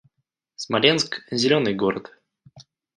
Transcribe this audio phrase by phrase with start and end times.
[0.55, 2.11] Смоленск— зелёный город